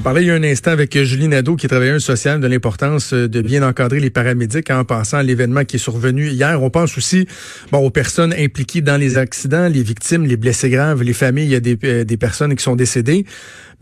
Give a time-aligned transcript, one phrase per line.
[0.00, 2.46] On parlait il y a un instant avec Julie Nadeau, qui est travailleuse sociale, de
[2.46, 6.62] l'importance de bien encadrer les paramédics en pensant à l'événement qui est survenu hier.
[6.62, 7.28] On pense aussi
[7.70, 11.50] bon, aux personnes impliquées dans les accidents, les victimes, les blessés graves, les familles, il
[11.50, 13.26] y a des, euh, personnes qui sont décédées.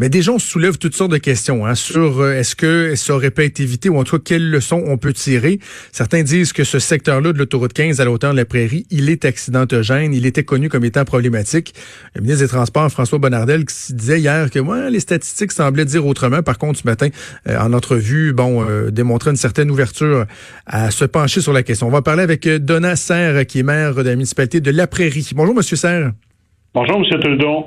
[0.00, 3.32] Mais déjà, on soulève toutes sortes de questions hein, sur euh, est-ce que ça aurait
[3.32, 5.58] pu être évité ou en tout cas quelles leçons on peut tirer?
[5.90, 9.10] Certains disent que ce secteur-là de l'autoroute 15 à la hauteur de la prairie, il
[9.10, 11.74] est accidentogène, il était connu comme étant problématique.
[12.14, 16.06] Le ministre des Transports, François Bonnardel, qui disait hier que moi, les statistiques semblaient dire
[16.08, 16.42] autrement.
[16.42, 17.08] Par contre, ce matin,
[17.48, 20.26] euh, en entrevue, bon, euh, démontrait une certaine ouverture
[20.66, 21.86] à se pencher sur la question.
[21.86, 25.30] On va parler avec Donna Serre, qui est maire de la municipalité de La Prairie.
[25.34, 26.12] Bonjour, Monsieur Serre.
[26.74, 27.66] Bonjour, Monsieur Trudeau.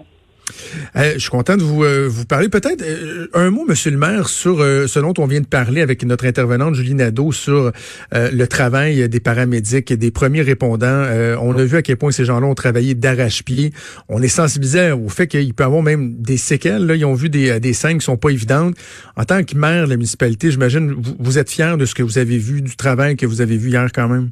[0.95, 2.49] Euh, je suis content de vous, euh, parler.
[2.49, 6.03] Peut-être euh, un mot, Monsieur le maire, sur ce dont on vient de parler avec
[6.03, 7.71] notre intervenante Julie Nadeau sur
[8.11, 11.05] le travail des paramédics et des premiers répondants.
[11.41, 13.71] on a vu à quel point ces gens-là ont travaillé d'arrache-pied.
[14.09, 16.85] On est sensibilisé au fait qu'il peut y avoir même des séquelles.
[16.85, 16.95] Là.
[16.95, 18.75] Ils ont vu des, des scènes qui sont pas évidentes.
[19.15, 22.03] En tant que maire de la municipalité, j'imagine, vous, vous êtes fier de ce que
[22.03, 24.31] vous avez vu, du travail que vous avez vu hier quand même?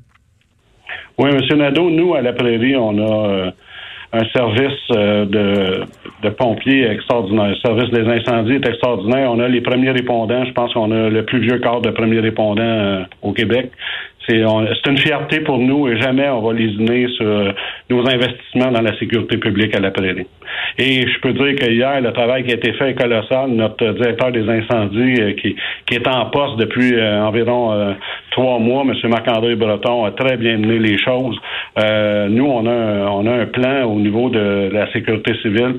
[1.18, 3.54] Oui, Monsieur Nadeau, nous, à la Prairie, on a
[4.12, 5.84] un service euh, de,
[6.24, 7.50] de, pompiers extraordinaire.
[7.50, 9.32] Le service des incendies est extraordinaire.
[9.32, 10.46] On a les premiers répondants.
[10.46, 13.72] Je pense qu'on a le plus vieux corps de premiers répondants euh, au Québec.
[14.28, 14.44] C'est
[14.88, 17.52] une fierté pour nous et jamais on va lésiner sur
[17.90, 20.28] nos investissements dans la sécurité publique à la prairie.
[20.78, 23.50] Et je peux dire que hier, le travail qui a été fait est colossal.
[23.50, 27.94] Notre directeur des incendies, euh, qui, qui est en poste depuis euh, environ euh,
[28.32, 28.94] trois mois, M.
[29.10, 31.38] Marc-André Breton, a très bien mené les choses.
[31.78, 35.76] nous, on a, un, on a un plan au niveau de la sécurité civile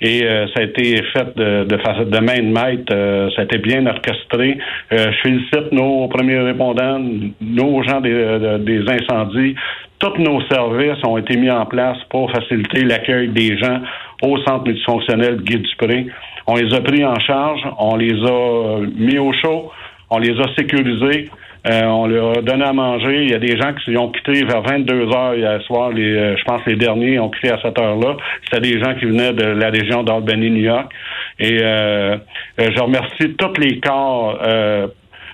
[0.00, 0.22] et
[0.52, 3.32] ça a été fait de, de, de main de maître.
[3.36, 4.58] ça a été bien orchestré.
[4.90, 7.00] je félicite nos premiers répondants,
[7.40, 9.54] nos gens des, des incendies,
[10.02, 13.80] tous nos services ont été mis en place pour faciliter l'accueil des gens
[14.22, 16.06] au centre multifonctionnel Guy Dupré.
[16.48, 19.70] On les a pris en charge, on les a mis au chaud,
[20.10, 21.30] on les a sécurisés,
[21.70, 23.22] euh, on leur a donné à manger.
[23.22, 25.92] Il y a des gens qui ont quitté vers 22 heures hier soir.
[25.96, 28.16] Euh, je pense les derniers ont quitté à cette heure-là.
[28.44, 30.92] C'était des gens qui venaient de la région d'Albany, New York.
[31.38, 32.16] Et euh,
[32.58, 34.88] je remercie tous les corps euh, euh,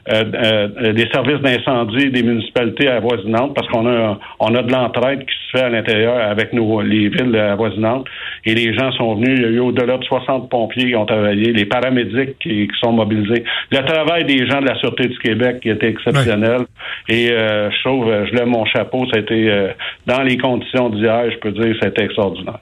[0.09, 5.59] des services d'incendie des municipalités avoisinantes parce qu'on a on a de l'entraide qui se
[5.59, 8.07] fait à l'intérieur avec nos les villes avoisinantes
[8.45, 9.39] et les gens sont venus.
[9.39, 12.93] Il y a eu au-delà de 60 pompiers qui ont travaillé, les paramédics qui, sont
[12.93, 13.45] mobilisés.
[13.71, 16.63] Le travail des gens de la Sûreté du Québec qui était exceptionnel.
[17.09, 19.69] Et euh, je trouve, je lève mon chapeau, ça a été
[20.07, 22.59] dans les conditions d'hier, je peux dire, été extraordinaire.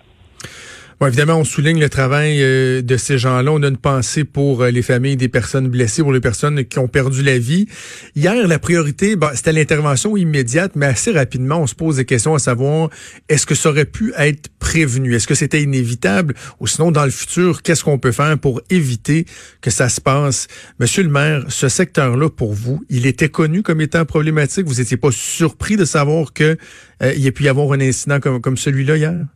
[0.99, 3.53] Bon, évidemment, on souligne le travail euh, de ces gens-là.
[3.53, 6.79] On a une pensée pour euh, les familles des personnes blessées, pour les personnes qui
[6.79, 7.67] ont perdu la vie.
[8.15, 12.39] Hier, la priorité, c'était l'intervention immédiate, mais assez rapidement, on se pose des questions à
[12.39, 12.89] savoir
[13.29, 15.15] est-ce que ça aurait pu être prévenu?
[15.15, 16.33] Est-ce que c'était inévitable?
[16.61, 19.27] Ou sinon, dans le futur, qu'est-ce qu'on peut faire pour éviter
[19.61, 20.49] que ça se passe?
[20.81, 24.67] Monsieur le maire, ce secteur-là, pour vous, il était connu comme étant problématique.
[24.67, 26.57] Vous n'étiez pas surpris de savoir que
[27.03, 29.27] euh, y a pu y avoir un incident comme, comme celui-là hier?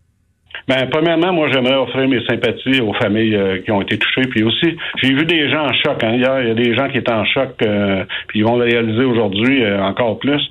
[0.68, 4.28] Ben, premièrement, moi, j'aimerais offrir mes sympathies aux familles euh, qui ont été touchées.
[4.28, 6.02] Puis aussi, j'ai vu des gens en choc.
[6.02, 6.14] Hein.
[6.14, 8.64] Hier, il y a des gens qui étaient en choc, euh, puis ils vont le
[8.64, 10.42] réaliser aujourd'hui euh, encore plus.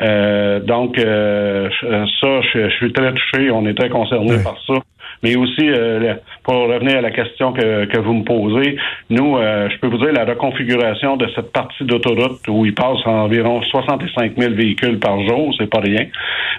[0.00, 3.50] donc, ça, je, suis très touché.
[3.50, 4.74] On est très concernés par ça.
[5.22, 8.76] Mais aussi, euh, pour revenir à la question que, que vous me posez,
[9.10, 12.98] nous, euh, je peux vous dire la reconfiguration de cette partie d'autoroute où il passe
[13.06, 16.06] environ 65 000 véhicules par jour, c'est pas rien.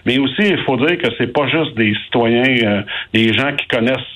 [0.05, 2.81] Mais aussi, il faut dire que c'est pas juste des citoyens, euh,
[3.13, 4.15] des gens qui connaissent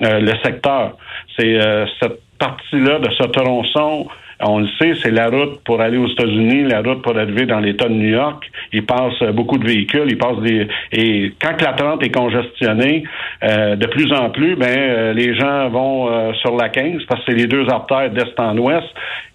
[0.00, 0.96] le secteur.
[1.38, 1.58] C'est
[2.00, 4.08] cette partie-là de ce tronçon
[4.40, 7.60] on le sait, c'est la route pour aller aux États-Unis, la route pour arriver dans
[7.60, 8.50] l'État de New York.
[8.72, 13.04] Il passe beaucoup de véhicules, il passe des et quand la 30 est congestionnée,
[13.42, 17.20] euh, de plus en plus, ben euh, les gens vont euh, sur la 15 parce
[17.24, 18.86] que c'est les deux artères d'est en ouest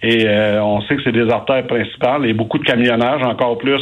[0.02, 0.26] et
[0.62, 3.82] on sait que c'est des artères principales et beaucoup de camionnage, encore plus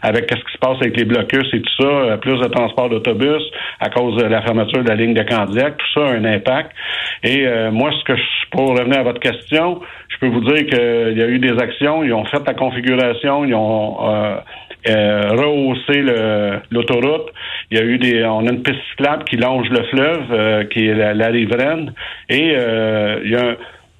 [0.00, 3.42] avec ce qui se passe avec les blocus et tout ça, plus de transport d'autobus
[3.78, 6.72] à cause de la fermeture de la ligne de Candiac, tout ça a un impact.
[7.24, 9.80] Et moi, ce que je, pour revenir à votre question,
[10.14, 13.44] je peux vous dire qu'il y a eu des actions, ils ont fait la configuration,
[13.44, 14.36] ils ont euh,
[14.88, 16.02] euh, rehaussé
[16.70, 17.30] l'autoroute.
[17.70, 20.64] Il y a eu des, on a une piste cyclable qui longe le fleuve, euh,
[20.64, 21.92] qui est la, la, riveraine,
[22.28, 22.54] et
[23.24, 23.56] il y a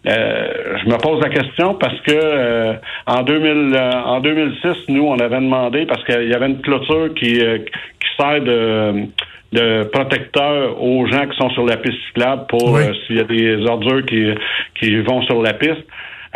[0.06, 2.74] Euh, je me pose la question parce que euh,
[3.06, 7.14] en 2000, euh, en 2006, nous, on avait demandé parce qu'il y avait une clôture
[7.14, 9.06] qui, qui sert de,
[9.54, 13.56] de protecteur aux gens qui sont sur la piste cyclable pour s'il y a des
[13.66, 14.26] ordures qui,
[14.80, 15.84] qui vont sur la piste.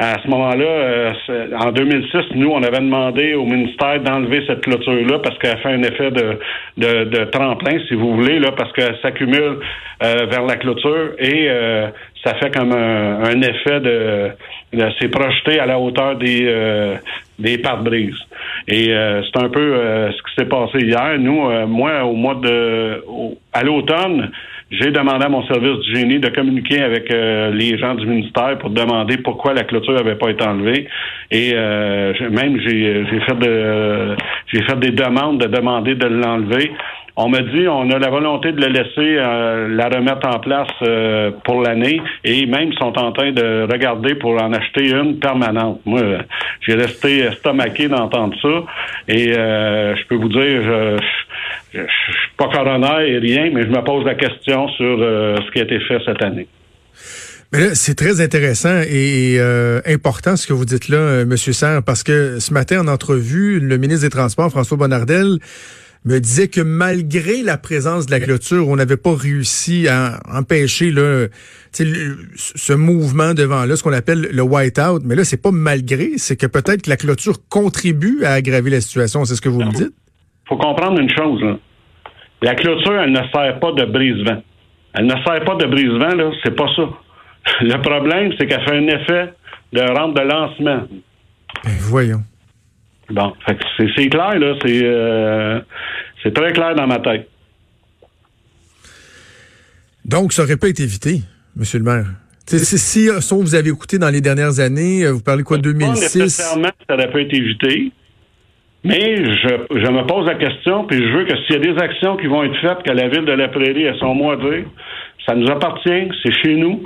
[0.00, 1.12] À ce moment-là,
[1.58, 5.82] en 2006, nous, on avait demandé au ministère d'enlever cette clôture-là parce qu'elle fait un
[5.82, 6.38] effet de,
[6.76, 9.58] de, de, tremplin, si vous voulez, là, parce qu'elle s'accumule
[10.00, 11.48] vers la clôture et
[12.24, 14.30] ça fait comme un, effet de,
[14.72, 16.96] de c'est projeté à la hauteur des euh,
[17.38, 18.18] des pare-brises.
[18.66, 21.18] Et euh, c'est un peu euh, ce qui s'est passé hier.
[21.18, 23.04] Nous, moi, au mois de
[23.52, 24.30] à l'automne,
[24.70, 28.70] j'ai demandé à mon service du génie de communiquer avec les gens du ministère pour
[28.70, 30.88] demander pourquoi la clôture n'avait pas été enlevée.
[31.30, 34.16] Et même j'ai fait de
[34.52, 36.72] j'ai fait des demandes de demander de l'enlever.
[37.20, 40.68] On m'a dit on a la volonté de le laisser euh, la remettre en place
[40.82, 45.80] euh, pour l'année et même sont en train de regarder pour en acheter une permanente.
[45.84, 46.00] Moi,
[46.60, 48.62] j'ai resté estomaqué d'entendre ça
[49.08, 50.96] et euh, je peux vous dire, je,
[51.74, 55.58] je, suis pas coroner et rien, mais je me pose la question sur ce qui
[55.58, 56.46] a été fait cette année.
[57.72, 59.40] C'est très intéressant et
[59.86, 63.76] important ce que vous dites là, Monsieur Serre, parce que ce matin en entrevue, le
[63.76, 65.38] ministre des Transports, François Bonnardel,
[66.08, 70.90] me disait que malgré la présence de la clôture, on n'avait pas réussi à empêcher
[70.90, 71.30] le,
[71.72, 75.02] ce mouvement devant là, ce qu'on appelle le white-out.
[75.04, 78.80] Mais là, c'est pas malgré, c'est que peut-être que la clôture contribue à aggraver la
[78.80, 79.24] situation.
[79.24, 79.92] C'est ce que vous me dites?
[80.48, 81.42] faut comprendre une chose.
[82.40, 84.42] La clôture, elle ne sert pas de brise-vent.
[84.94, 86.88] Elle ne sert pas de brise-vent, là, c'est pas ça.
[87.60, 89.34] Le problème, c'est qu'elle fait un effet
[89.74, 90.88] de rampe de lancement.
[91.64, 92.22] Ben, voyons.
[93.10, 94.54] Bon, c'est clair, là.
[94.62, 95.60] C'est euh,
[96.22, 97.28] c'est très clair dans ma tête.
[100.04, 101.20] Donc, ça aurait pas été évité,
[101.54, 102.06] Monsieur le maire.
[102.46, 106.18] si, euh, sauf vous avez écouté dans les dernières années, euh, vous parlez quoi, 2006?
[106.18, 107.92] Pas nécessairement ça n'aurait pas été évité.
[108.84, 111.78] Mais je, je me pose la question, puis je veux que s'il y a des
[111.82, 114.36] actions qui vont être faites, que la ville de la Prairie ait son mot à
[114.36, 114.64] dire,
[115.26, 116.82] ça nous appartient, c'est chez nous.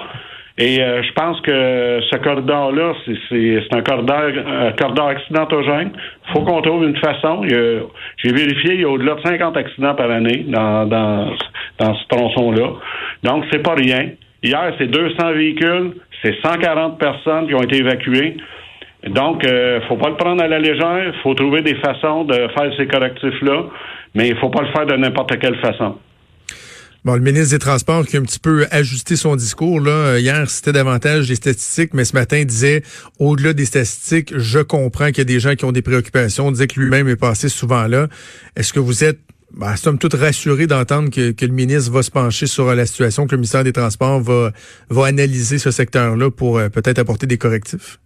[0.65, 5.91] Et euh, je pense que ce corridor-là, c'est un corridor, un corridor accidentogène.
[6.29, 7.43] Il faut qu'on trouve une façon.
[7.43, 11.33] J'ai vérifié, il y a au-delà de 50 accidents par année dans, dans,
[11.81, 12.75] dans ce tronçon-là.
[13.25, 14.11] Donc, c'est pas rien.
[14.45, 18.37] Hier, c'est 200 véhicules, c'est 140 personnes qui ont été évacuées.
[19.09, 21.13] Donc, euh, faut pas le prendre à la légère.
[21.25, 23.65] Faut trouver des façons de faire ces correctifs-là,
[24.15, 25.97] mais il faut pas le faire de n'importe quelle façon.
[27.05, 30.21] Bon, le ministre des Transports qui a un petit peu ajusté son discours là euh,
[30.21, 32.83] hier, c'était davantage des statistiques, mais ce matin il disait
[33.19, 36.69] au-delà des statistiques, je comprends qu'il y a des gens qui ont des préoccupations, disait
[36.69, 38.07] que lui-même est passé souvent là.
[38.55, 39.19] Est-ce que vous êtes
[39.53, 43.33] ben, somme toute rassuré d'entendre que, le ministre va se pencher sur la situation, que
[43.33, 44.53] le ministère des Transports va
[44.89, 47.99] va analyser ce secteur-là pour euh, peut-être apporter des correctifs?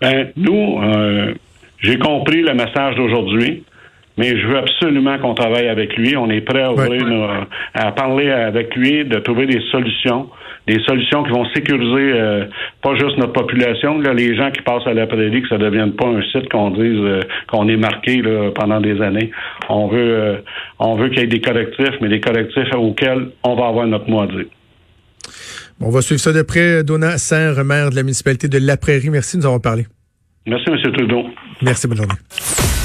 [0.00, 1.34] Ben, nous, euh,
[1.78, 3.64] j'ai compris le message d'aujourd'hui
[4.18, 6.16] mais je veux absolument qu'on travaille avec lui.
[6.16, 10.28] On est prêt à, ouvrir à parler avec lui, de trouver des solutions,
[10.66, 12.44] des solutions qui vont sécuriser euh,
[12.82, 15.64] pas juste notre population, là, les gens qui passent à la prairie, que ça ne
[15.64, 19.30] devienne pas un site qu'on dise euh, qu'on est marqué là, pendant des années.
[19.68, 20.36] On veut, euh,
[20.78, 24.10] on veut qu'il y ait des correctifs, mais des correctifs auxquels on va avoir notre
[24.10, 24.44] mot à dire.
[25.80, 26.82] on va suivre ça de près.
[26.84, 29.86] Donna Serre, maire de la municipalité de La Prairie, merci de nous avoir parlé.
[30.46, 30.92] Merci, M.
[30.92, 31.24] Trudeau.
[31.62, 32.78] Merci, bonne journée.